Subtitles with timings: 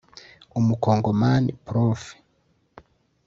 [0.59, 2.01] Umukongomani Prof